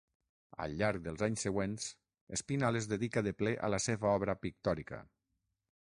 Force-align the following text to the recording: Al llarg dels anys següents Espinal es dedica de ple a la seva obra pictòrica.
Al 0.63 0.71
llarg 0.77 1.03
dels 1.07 1.21
anys 1.27 1.43
següents 1.47 1.85
Espinal 2.39 2.81
es 2.81 2.89
dedica 2.95 3.23
de 3.29 3.35
ple 3.43 3.55
a 3.69 3.71
la 3.75 3.83
seva 3.89 4.15
obra 4.15 4.39
pictòrica. 4.47 5.03